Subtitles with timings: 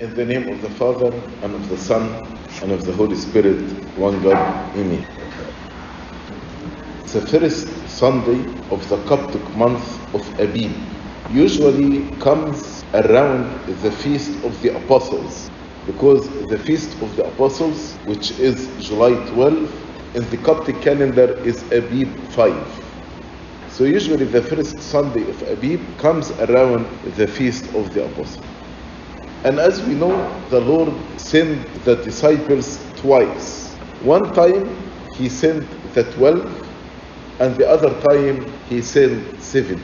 [0.00, 1.12] In the name of the Father,
[1.42, 2.02] and of the Son,
[2.62, 3.58] and of the Holy Spirit,
[3.98, 4.36] one God,
[4.76, 5.04] Amen.
[7.12, 8.38] The first Sunday
[8.70, 9.82] of the Coptic month
[10.14, 10.70] of Abib
[11.32, 15.50] usually comes around the Feast of the Apostles,
[15.84, 21.64] because the Feast of the Apostles, which is July 12, in the Coptic calendar is
[21.72, 22.84] Abib 5.
[23.66, 26.86] So usually the first Sunday of Abib comes around
[27.16, 28.47] the Feast of the Apostles.
[29.44, 30.12] And as we know,
[30.50, 33.72] the Lord sent the disciples twice.
[34.02, 34.76] One time
[35.14, 36.68] he sent the 12,
[37.40, 39.80] and the other time he sent 70.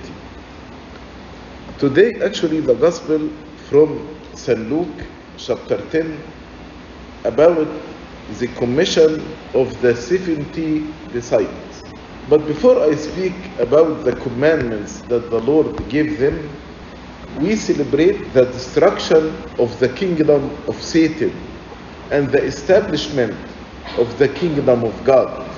[1.78, 3.30] Today, actually, the Gospel
[3.68, 4.70] from St.
[4.70, 6.20] Luke, chapter 10,
[7.24, 7.68] about
[8.38, 9.23] the commission
[9.54, 11.84] of the 70 disciples.
[12.28, 16.50] But before I speak about the commandments that the Lord gave them,
[17.41, 21.33] we celebrate the destruction of the kingdom of Satan
[22.10, 23.34] and the establishment
[23.98, 25.51] of the kingdom of God.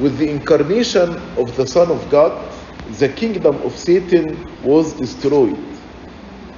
[0.00, 2.32] With the incarnation of the Son of God,
[2.98, 5.58] the kingdom of Satan was destroyed.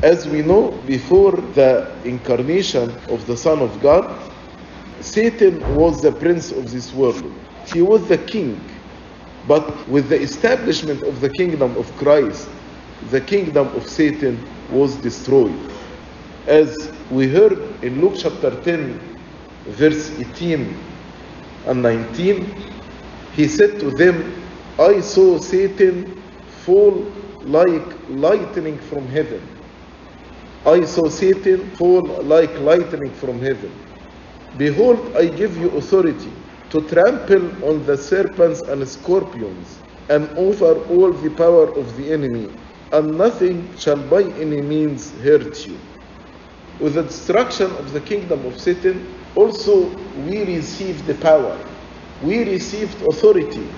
[0.03, 4.05] As we know, before the incarnation of the Son of God,
[5.00, 7.25] Satan was the prince of this world.
[7.67, 8.61] He was the king.
[9.48, 12.48] But with the establishment of the kingdom of Christ,
[13.09, 14.39] the kingdom of Satan
[14.73, 15.59] was destroyed.
[16.47, 18.98] As we heard in Luke chapter 10,
[19.67, 20.77] verse 18
[21.67, 22.55] and 19,
[23.33, 24.43] he said to them,
[24.78, 26.23] I saw Satan
[26.65, 26.93] fall
[27.45, 29.43] like lightning from heaven.
[30.67, 33.73] I saw Satan fall like lightning from heaven.
[34.59, 36.31] Behold, I give you authority
[36.71, 39.78] to trample on the serpents and scorpions
[40.09, 42.48] and over all the power of the enemy,
[42.92, 45.78] and nothing shall by any means hurt you.
[46.80, 49.88] With the destruction of the kingdom of Satan, also
[50.27, 51.56] we received the power,
[52.22, 53.69] we received authority.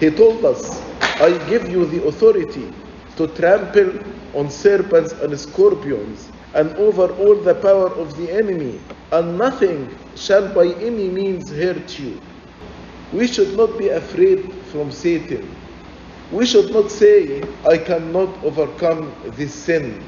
[0.00, 0.80] He told us,
[1.20, 2.72] I give you the authority
[3.16, 3.92] to trample
[4.34, 8.80] on serpents and scorpions and over all the power of the enemy,
[9.12, 12.20] and nothing shall by any means hurt you.
[13.12, 15.54] We should not be afraid from Satan.
[16.32, 20.02] We should not say, I cannot overcome this sin.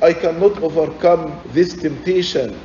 [0.00, 2.58] I cannot overcome this temptation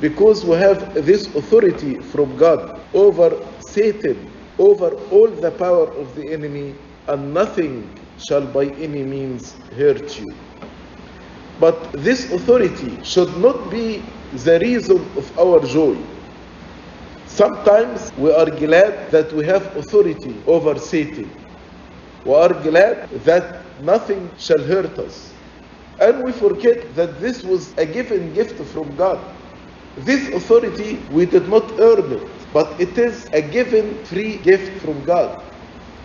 [0.00, 4.26] because we have this authority from God over Satan,
[4.58, 6.74] over all the power of the enemy,
[7.08, 10.34] and nothing shall by any means hurt you.
[11.60, 14.02] But this authority should not be
[14.32, 15.96] the reason of our joy.
[17.26, 21.30] Sometimes we are glad that we have authority over Satan.
[22.24, 25.32] We are glad that nothing shall hurt us.
[26.00, 29.18] And we forget that this was a given gift from God.
[29.96, 32.22] This authority, we did not earn it,
[32.52, 35.42] but it is a given free gift from God.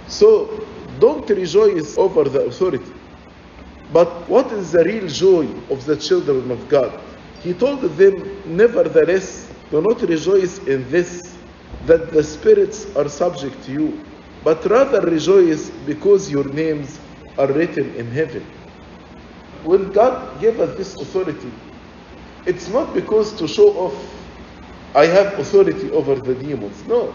[0.07, 0.65] So
[0.99, 2.93] don't rejoice over the authority.
[3.91, 6.99] But what is the real joy of the children of God?
[7.41, 11.37] He told them, Nevertheless, do not rejoice in this,
[11.85, 14.05] that the spirits are subject to you,
[14.45, 16.99] but rather rejoice because your names
[17.39, 18.45] are written in heaven.
[19.63, 21.51] When God gave us this authority,
[22.45, 23.95] it's not because to show off,
[24.93, 26.85] I have authority over the demons.
[26.85, 27.11] No.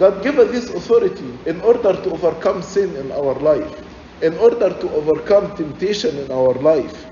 [0.00, 3.72] God gave us this authority in order to overcome sin in our life,
[4.20, 7.06] in order to overcome temptation in our life,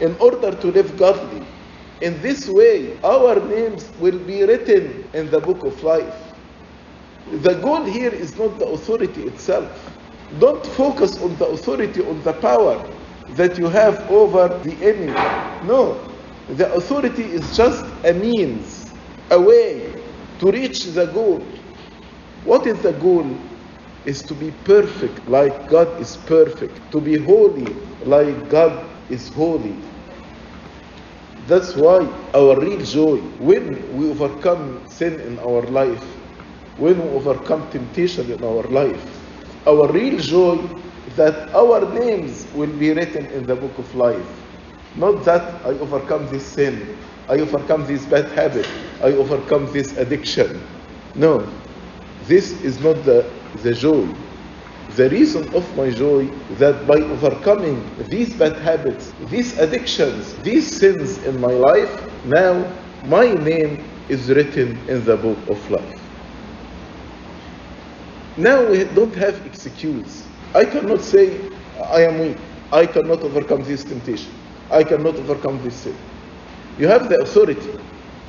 [0.00, 1.46] in order to live godly.
[2.00, 6.29] In this way, our names will be written in the book of life.
[7.26, 9.96] The goal here is not the authority itself.
[10.38, 12.82] Don't focus on the authority, on the power
[13.30, 15.12] that you have over the enemy.
[15.66, 16.00] No,
[16.48, 18.92] the authority is just a means,
[19.30, 19.92] a way
[20.40, 21.40] to reach the goal.
[22.44, 23.38] What is the goal?
[24.06, 27.66] Is to be perfect like God is perfect, to be holy
[28.04, 29.76] like God is holy.
[31.46, 36.02] That's why our real joy, when we overcome sin in our life,
[36.80, 39.04] when we overcome temptation in our life,
[39.66, 40.56] our real joy
[41.14, 44.26] that our names will be written in the book of life.
[44.96, 46.96] Not that I overcome this sin,
[47.28, 48.66] I overcome this bad habit,
[49.02, 50.62] I overcome this addiction.
[51.14, 51.46] No,
[52.24, 53.30] this is not the,
[53.62, 54.08] the joy.
[54.96, 56.26] The reason of my joy
[56.58, 57.78] that by overcoming
[58.08, 61.92] these bad habits, these addictions, these sins in my life,
[62.24, 62.72] now
[63.04, 65.99] my name is written in the book of life.
[68.40, 70.26] Now we don't have excuse.
[70.54, 71.38] I cannot say
[71.92, 72.38] I am weak.
[72.72, 74.32] I cannot overcome this temptation.
[74.70, 75.96] I cannot overcome this sin.
[76.78, 77.70] You have the authority,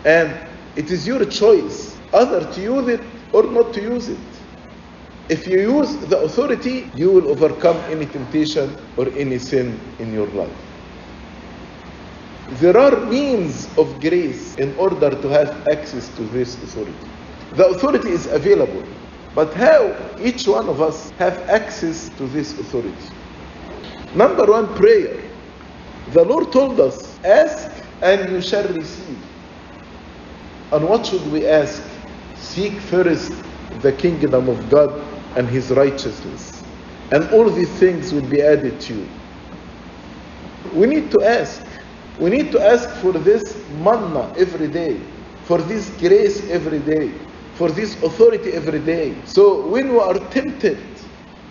[0.04, 0.36] and
[0.76, 4.18] it is your choice either to use it or not to use it.
[5.30, 10.28] If you use the authority, you will overcome any temptation or any sin in your
[10.28, 10.58] life.
[12.60, 17.08] There are means of grace in order to have access to this authority.
[17.56, 18.84] The authority is available,
[19.34, 22.94] but how each one of us have access to this authority?
[24.16, 25.22] Number one, prayer.
[26.10, 29.18] The Lord told us, ask and you shall receive.
[30.72, 31.84] And what should we ask?
[32.36, 33.32] Seek first
[33.82, 35.02] the kingdom of God
[35.38, 36.62] and his righteousness.
[37.12, 39.08] And all these things will be added to you.
[40.74, 41.62] We need to ask.
[42.20, 45.00] We need to ask for this manna every day,
[45.44, 47.14] for this grace every day,
[47.62, 49.14] for this authority every day.
[49.24, 50.80] So when we are tempted,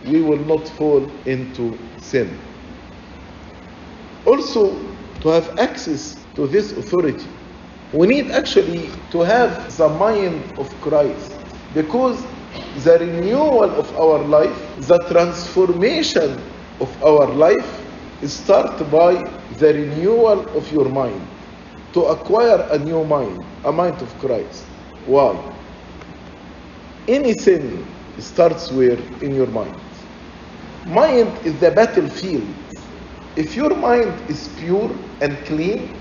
[0.08, 2.36] we will not fall into sin.
[4.26, 4.74] Also,
[5.20, 7.28] to have access to this authority,
[7.92, 11.30] we need actually to have the mind of Christ
[11.74, 12.20] because
[12.82, 14.58] the renewal of our life,
[14.88, 16.42] the transformation
[16.80, 17.86] of our life
[18.26, 19.14] start by
[19.62, 21.24] the renewal of your mind
[21.92, 24.64] to acquire a new mind, a mind of Christ.
[25.06, 25.59] Why?
[27.10, 27.84] Anything
[28.20, 29.00] starts where?
[29.20, 29.74] In your mind.
[30.86, 32.46] Mind is the battlefield.
[33.34, 34.88] If your mind is pure
[35.20, 35.92] and clean,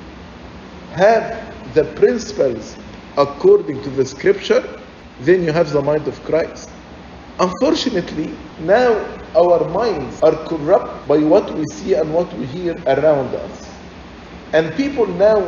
[0.93, 2.77] have the principles
[3.17, 4.63] according to the scripture,
[5.21, 6.69] then you have the mind of Christ.
[7.39, 8.93] Unfortunately, now
[9.35, 13.69] our minds are corrupt by what we see and what we hear around us.
[14.53, 15.39] And people now,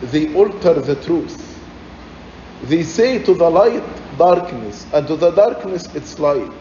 [0.00, 1.36] they alter the truth.
[2.62, 6.52] They say to the light, darkness, and to the darkness, it's light.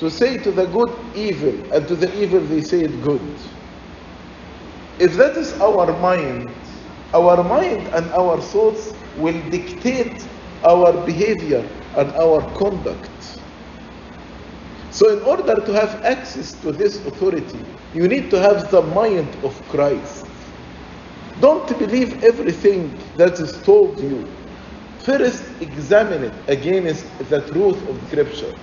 [0.00, 3.24] To say to the good, evil, and to the evil, they say it good.
[4.98, 6.50] If that is our mind,
[7.14, 10.26] our mind and our thoughts will dictate
[10.62, 11.66] our behavior
[11.96, 13.10] and our conduct.
[14.90, 17.64] So, in order to have access to this authority,
[17.94, 20.26] you need to have the mind of Christ.
[21.40, 24.28] Don't believe everything that is told you.
[25.04, 28.54] First, examine it against the truth of Scripture.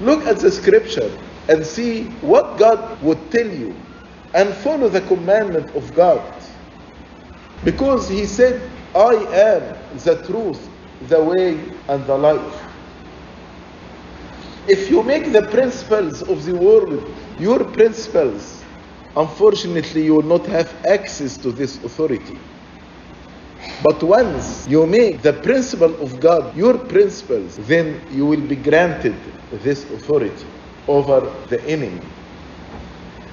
[0.00, 1.10] Look at the Scripture
[1.48, 3.74] and see what God would tell you
[4.34, 6.22] and follow the commandment of God.
[7.64, 8.62] Because He said,
[8.94, 10.70] I am the truth,
[11.08, 11.58] the way,
[11.88, 12.62] and the life.
[14.68, 17.02] If you make the principles of the world
[17.40, 18.62] your principles,
[19.16, 22.38] unfortunately, you will not have access to this authority.
[23.82, 29.16] But once you make the principle of God your principles, then you will be granted
[29.50, 30.46] this authority
[30.88, 32.00] over the enemy.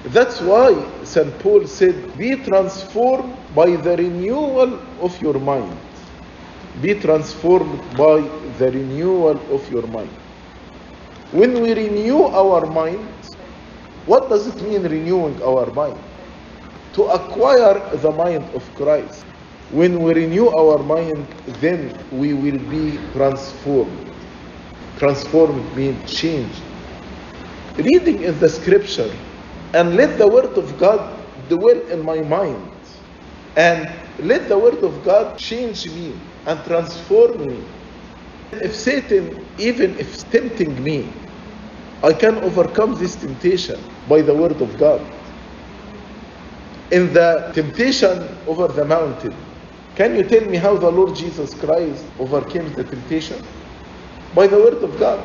[0.06, 0.74] That's why
[1.04, 1.38] St.
[1.40, 5.76] Paul said, Be transformed by the renewal of your mind.
[6.80, 8.20] Be transformed by
[8.58, 10.10] the renewal of your mind.
[11.32, 13.06] When we renew our mind,
[14.06, 15.98] what does it mean renewing our mind?
[16.94, 19.24] To acquire the mind of Christ.
[19.72, 21.26] When we renew our mind,
[21.60, 24.10] then we will be transformed.
[24.98, 26.62] Transformed means changed.
[27.76, 29.10] Reading in the scripture
[29.74, 31.00] and let the word of God
[31.48, 32.68] dwell in my mind.
[33.56, 33.88] And
[34.20, 36.14] let the word of God change me
[36.46, 37.62] and transform me.
[38.52, 41.12] If Satan, even if tempting me,
[42.02, 43.78] I can overcome this temptation
[44.08, 45.00] by the word of God.
[46.90, 48.18] In the temptation
[48.48, 49.34] over the mountain,
[50.00, 53.36] can you tell me how the Lord Jesus Christ overcame the temptation?
[54.34, 55.20] By the word of God.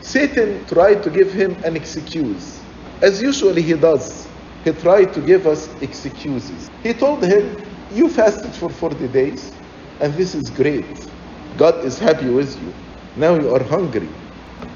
[0.00, 2.62] Satan tried to give him an excuse,
[3.02, 4.28] as usually he does.
[4.62, 6.70] He tried to give us excuses.
[6.84, 7.60] He told him,
[7.90, 9.52] You fasted for 40 days,
[9.98, 10.86] and this is great.
[11.56, 12.72] God is happy with you.
[13.16, 14.08] Now you are hungry.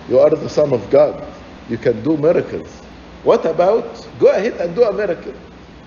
[0.09, 1.15] You are the Son of God.
[1.71, 2.75] You can do miracles.
[3.23, 5.35] What about go ahead and do a miracle?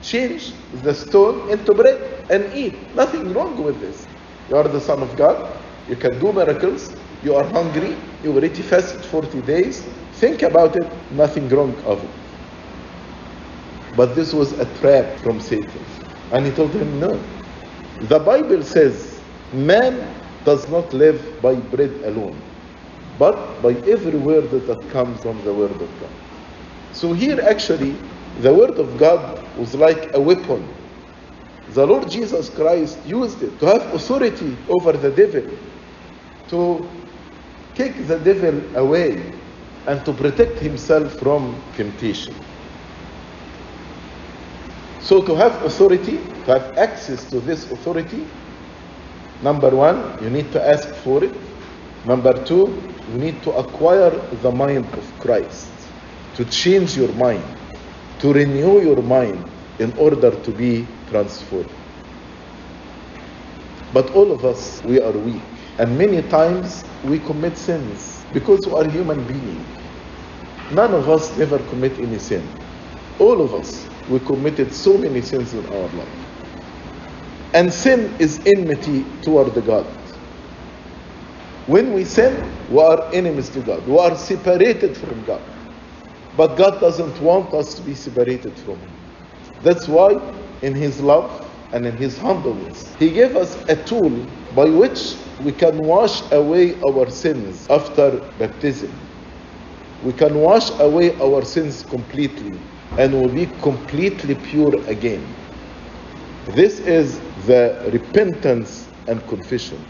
[0.02, 2.96] Change the stone into bread and eat.
[2.96, 4.08] Nothing wrong with this.
[4.50, 5.64] You are the Son of God.
[5.88, 6.96] You can do miracles.
[7.22, 7.98] You are hungry.
[8.24, 9.86] You already fasted 40 days.
[10.14, 10.88] Think about it.
[11.12, 12.12] Nothing wrong of it.
[13.94, 15.86] But this was a trap from Satan.
[16.32, 17.36] And he told him, no.
[18.02, 22.56] The Bible says, man does not live by bread alone,
[23.18, 26.14] but by every word that comes from the word of God.
[26.92, 30.68] So here actually, the word of God was like a weapon.
[31.70, 35.44] The Lord Jesus Christ used it to have authority over the devil,
[36.50, 36.90] to
[37.76, 39.34] kick the devil away,
[39.88, 42.36] and to protect himself from temptation.
[45.00, 48.26] So to have authority, to have access to this authority,
[49.44, 51.34] number one, you need to ask for it.
[52.06, 54.10] Number two, you need to acquire
[54.42, 55.70] the mind of Christ,
[56.36, 57.44] to change your mind,
[58.20, 59.44] to renew your mind
[59.80, 61.70] in order to be transformed.
[63.94, 65.42] But all of us, we are weak.
[65.80, 69.66] And many times we commit sins because we are human beings.
[70.72, 72.44] None of us never commit any sin.
[73.20, 76.10] All of us, we committed so many sins in our life.
[77.54, 79.88] And sin is enmity toward the God.
[81.68, 83.88] When we sin, we are enemies to God.
[83.88, 85.42] We are separated from God.
[86.38, 88.92] But God doesn't want us to be separated from Him.
[89.64, 90.20] That's why,
[90.62, 91.30] in His love
[91.72, 94.12] and in His humbleness, He gave us a tool
[94.56, 98.92] by which we can wash away our sins after baptism.
[100.04, 102.60] We can wash away our sins completely
[102.98, 105.26] and will be completely pure again.
[106.48, 109.84] This is the repentance and confession.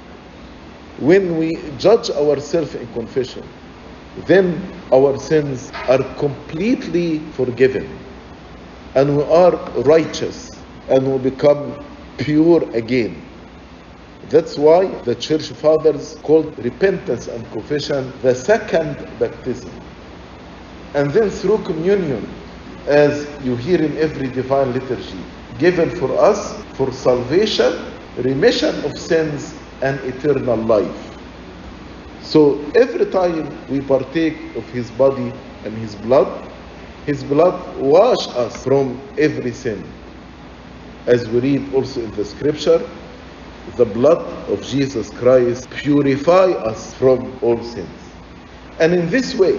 [1.00, 3.44] When we judge ourselves in confession,
[4.28, 4.62] then
[4.94, 8.00] our sins are completely forgiven
[8.96, 10.50] and we are righteous
[10.90, 11.74] and we become
[12.18, 13.22] pure again.
[14.30, 19.70] That's why the church fathers called repentance and confession the second baptism.
[20.94, 22.26] And then through communion,
[22.88, 25.20] as you hear in every divine liturgy,
[25.60, 27.74] given for us for salvation,
[28.18, 31.15] remission of sins, and eternal life.
[32.26, 35.32] So every time we partake of his body
[35.64, 36.28] and his blood,
[37.06, 39.84] his blood wash us from every sin.
[41.06, 42.82] As we read also in the scripture,
[43.78, 47.90] the blood of Jesus Christ purify us from all sins.
[48.80, 49.58] And in this way,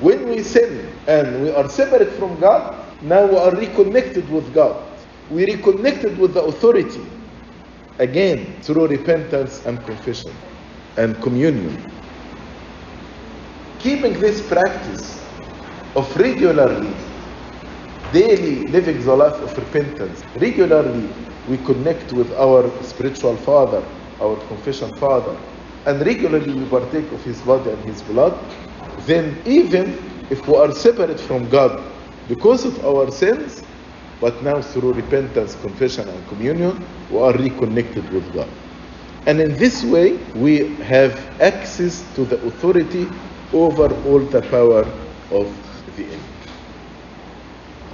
[0.00, 4.82] when we sin and we are separate from God, now we are reconnected with God.
[5.30, 7.04] We reconnected with the authority
[7.98, 10.32] again through repentance and confession
[10.96, 11.90] and communion.
[13.78, 15.20] Keeping this practice
[15.96, 16.92] of regularly,
[18.12, 21.08] daily living the life of repentance, regularly
[21.48, 23.82] we connect with our spiritual father,
[24.20, 25.36] our confession father,
[25.86, 28.38] and regularly we partake of his body and his blood,
[29.06, 31.82] then even if we are separate from God
[32.28, 33.64] because of our sins,
[34.20, 38.48] but now through repentance, confession, and communion, we are reconnected with God.
[39.26, 43.08] And in this way, we have access to the authority
[43.52, 44.84] over all the power
[45.30, 45.46] of
[45.96, 46.22] the enemy.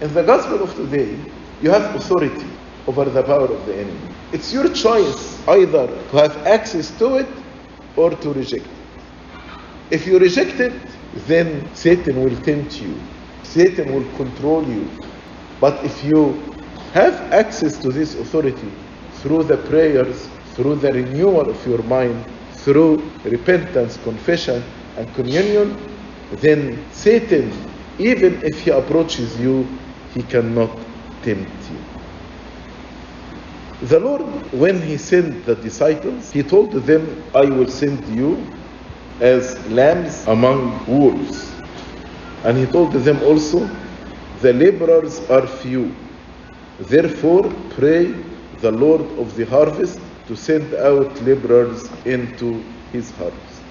[0.01, 1.19] In the gospel of today,
[1.61, 2.47] you have authority
[2.87, 3.99] over the power of the enemy.
[4.33, 7.29] It's your choice either to have access to it
[7.97, 8.79] or to reject it.
[9.91, 10.73] If you reject it,
[11.27, 12.95] then Satan will tempt you,
[13.43, 14.89] Satan will control you.
[15.61, 16.33] But if you
[16.93, 18.71] have access to this authority
[19.21, 20.29] through the prayers,
[20.59, 24.61] through the renewal of your mind, through repentance, confession,
[24.97, 25.79] and communion,
[26.43, 27.53] then Satan,
[28.01, 29.65] even if he approaches you,
[30.13, 30.71] he cannot
[31.23, 31.79] tempt you.
[33.87, 34.23] The Lord,
[34.53, 38.45] when He sent the disciples, He told them, I will send you
[39.21, 41.53] as lambs among wolves.
[42.43, 43.71] And He told them also,
[44.41, 45.95] the laborers are few.
[46.81, 48.13] Therefore, pray
[48.61, 53.63] the Lord of the harvest to send out laborers into His harvest.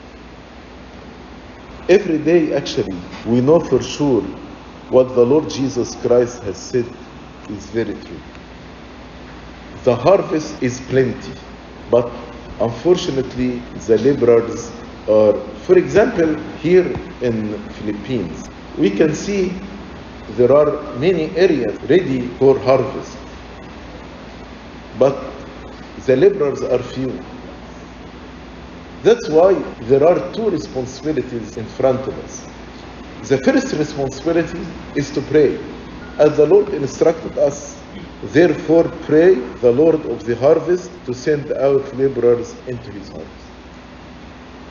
[1.89, 4.23] Every day, actually, we know for sure
[4.89, 6.85] what the Lord Jesus Christ has said
[7.49, 8.19] is very true
[9.87, 11.33] the harvest is plenty,
[11.89, 12.11] but
[12.59, 14.69] unfortunately the laborers
[15.07, 15.33] are,
[15.65, 16.87] for example, here
[17.21, 19.53] in Philippines, we can see
[20.31, 23.17] there are many areas ready for harvest,
[24.99, 25.26] but
[26.07, 27.11] the laborers are few.
[29.03, 32.47] That's why there are two responsibilities in front of us.
[33.29, 34.63] The first responsibility
[34.95, 35.59] is to pray,
[36.19, 37.77] as the Lord instructed us
[38.23, 43.45] Therefore, pray the Lord of the harvest to send out laborers into his harvest.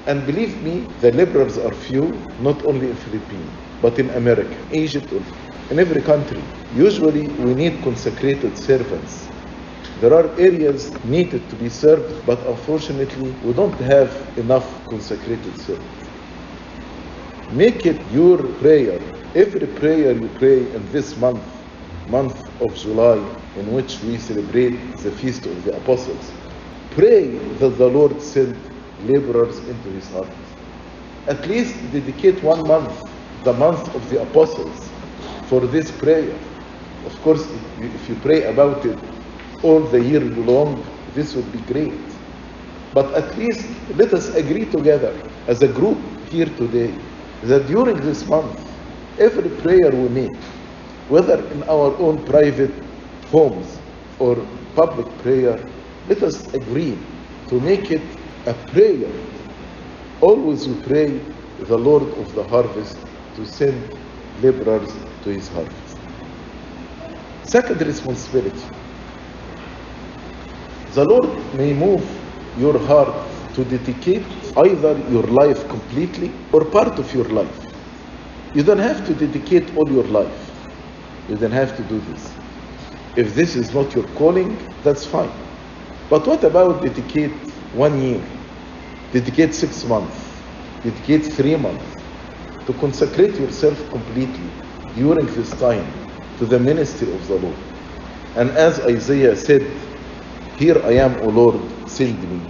[0.06, 2.08] And believe me, the laborers are few,
[2.40, 3.50] not only in Philippines,
[3.80, 5.24] but in America, Egypt, and
[5.70, 6.42] in every country.
[6.74, 9.25] Usually, we need consecrated servants.
[10.00, 16.04] There are areas needed to be served, but unfortunately, we don't have enough consecrated servants.
[17.52, 19.00] Make it your prayer.
[19.34, 21.42] Every prayer you pray in this month
[22.08, 23.16] month of July
[23.56, 26.32] in which we celebrate the feast of the apostles.
[26.90, 28.54] Pray that the Lord send
[29.04, 30.36] laborers into his harvest.
[31.26, 32.92] At least dedicate one month,
[33.44, 34.88] the month of the apostles,
[35.46, 36.38] for this prayer.
[37.04, 37.46] Of course,
[37.80, 38.98] if you pray about it
[39.62, 40.84] all the year long,
[41.14, 42.00] this would be great.
[42.94, 45.14] But at least let us agree together
[45.46, 45.98] as a group
[46.30, 46.94] here today
[47.42, 48.58] that during this month,
[49.18, 50.38] every prayer we make,
[51.08, 52.72] whether in our own private
[53.30, 53.78] homes
[54.18, 54.36] or
[54.74, 55.58] public prayer,
[56.08, 56.98] let us agree
[57.48, 58.02] to make it
[58.46, 59.10] a prayer.
[60.20, 61.20] Always we pray
[61.60, 62.96] the Lord of the harvest
[63.36, 63.82] to send
[64.42, 64.92] laborers
[65.24, 65.96] to his harvest.
[67.44, 68.75] Second responsibility.
[70.96, 72.02] The Lord may move
[72.56, 73.12] your heart
[73.52, 74.24] to dedicate
[74.56, 77.54] either your life completely or part of your life.
[78.54, 80.50] You don't have to dedicate all your life.
[81.28, 82.32] You don't have to do this.
[83.14, 85.30] If this is not your calling, that's fine.
[86.08, 87.36] But what about dedicate
[87.74, 88.22] one year?
[89.12, 90.16] Dedicate six months?
[90.82, 92.00] Dedicate three months?
[92.68, 94.48] To consecrate yourself completely
[94.94, 95.86] during this time
[96.38, 97.58] to the ministry of the Lord.
[98.36, 99.70] And as Isaiah said,
[100.58, 102.40] Here I am, O Lord, send me.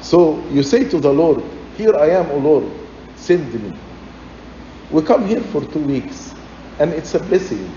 [0.00, 1.42] So you say to the Lord,
[1.76, 2.64] Here I am, O Lord,
[3.16, 3.72] send me.
[4.90, 6.32] We come here for two weeks,
[6.78, 7.68] and it's a blessing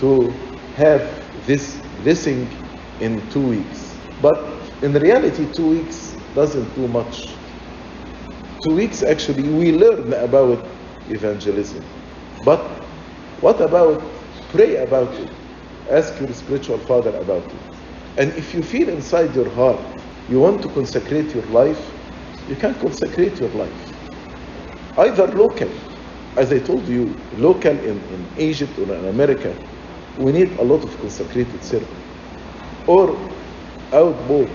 [0.00, 0.30] to
[0.74, 1.02] have
[1.46, 2.48] this blessing
[3.00, 3.96] in two weeks.
[4.20, 4.38] But
[4.82, 7.28] in reality, two weeks doesn't do much.
[8.62, 10.58] Two weeks actually, we learn about
[11.08, 11.84] evangelism.
[12.44, 12.60] But
[13.40, 14.02] what about
[14.50, 15.28] pray about it?
[15.90, 17.77] Ask your spiritual father about it.
[18.18, 19.80] And if you feel inside your heart
[20.28, 21.80] you want to consecrate your life,
[22.48, 24.98] you can consecrate your life.
[24.98, 25.70] Either local,
[26.36, 29.54] as I told you, local in, in Egypt or in America,
[30.18, 31.88] we need a lot of consecrated service.
[32.86, 33.16] Or
[33.92, 34.50] outboard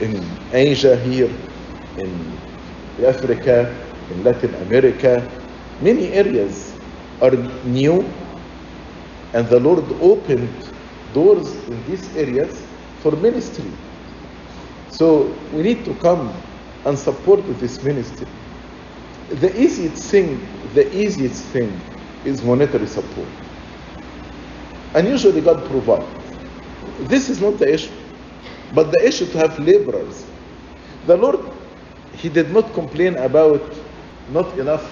[0.00, 1.30] in Asia here,
[1.96, 2.38] in
[3.02, 3.74] Africa,
[4.10, 5.26] in Latin America,
[5.80, 6.74] many areas
[7.22, 7.30] are
[7.64, 8.04] new
[9.32, 10.50] and the Lord opened
[11.14, 12.66] doors in these areas
[13.02, 13.70] for ministry.
[14.88, 16.32] So we need to come
[16.84, 18.26] and support this ministry.
[19.28, 21.80] The easiest thing, the easiest thing
[22.24, 23.28] is monetary support.
[24.94, 26.06] And usually God provides.
[27.08, 27.92] This is not the issue.
[28.74, 30.26] But the issue to have laborers.
[31.06, 31.40] The Lord,
[32.16, 33.62] He did not complain about
[34.32, 34.84] not enough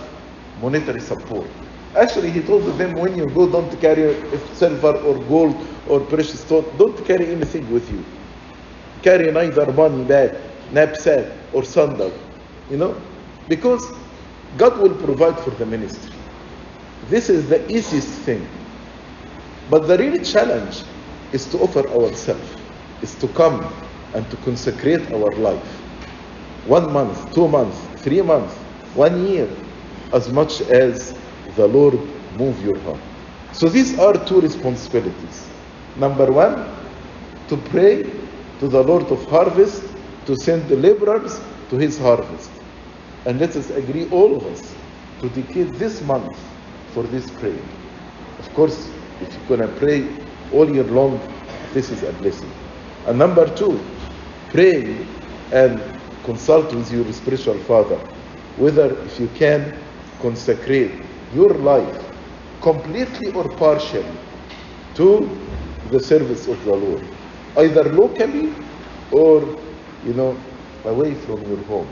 [0.60, 1.46] monetary support.
[1.96, 4.14] Actually, He told them when you go, don't carry
[4.54, 5.56] silver or gold
[5.88, 8.04] or precious stone, don't carry anything with you.
[9.02, 10.36] Carry neither money bag,
[10.72, 12.12] knapsack, or sandal.
[12.70, 13.00] You know?
[13.48, 13.90] Because
[14.56, 16.12] God will provide for the ministry.
[17.08, 18.46] This is the easiest thing.
[19.70, 20.82] But the real challenge
[21.32, 22.56] is to offer ourselves,
[23.02, 23.72] is to come
[24.14, 25.66] and to consecrate our life.
[26.66, 28.54] One month, two months, three months,
[28.94, 29.48] one year,
[30.12, 31.14] as much as
[31.58, 31.98] the Lord
[32.38, 33.00] move your heart.
[33.52, 35.46] So these are two responsibilities.
[35.96, 36.54] Number one,
[37.48, 38.04] to pray
[38.60, 39.82] to the Lord of harvest
[40.26, 41.40] to send the laborers
[41.70, 42.50] to his harvest.
[43.26, 44.74] And let us agree, all of us,
[45.20, 46.38] to dedicate this month
[46.94, 47.64] for this prayer.
[48.38, 48.88] Of course,
[49.20, 50.08] if you're going to pray
[50.52, 51.20] all year long,
[51.74, 52.50] this is a blessing.
[53.06, 53.80] And number two,
[54.50, 55.04] pray
[55.52, 55.82] and
[56.24, 57.98] consult with your spiritual father
[58.58, 59.72] whether if you can
[60.20, 60.92] consecrate
[61.34, 61.98] your life
[62.62, 64.16] completely or partially
[64.94, 65.28] to
[65.90, 67.02] the service of the Lord,
[67.58, 68.52] either locally
[69.12, 69.42] or
[70.04, 70.36] you know
[70.84, 71.88] away from your home,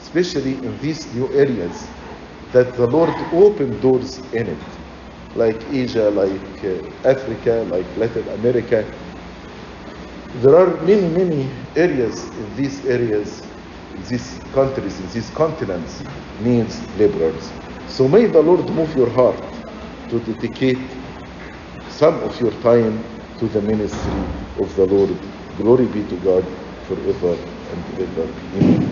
[0.00, 1.88] especially in these new areas
[2.52, 4.58] that the Lord opened doors in it,
[5.36, 8.84] like Asia, like uh, Africa, like Latin America.
[10.36, 13.42] There are many, many areas in these areas,
[13.94, 16.02] in these countries, in these continents,
[16.40, 17.50] needs laborers.
[17.88, 19.56] So may the Lord move your heart
[20.10, 20.96] to dedicate
[21.88, 23.04] some of your time
[23.38, 25.18] to the ministry of the Lord.
[25.56, 26.46] Glory be to God
[26.86, 27.34] forever
[27.70, 28.28] and ever.
[28.54, 28.87] Amen.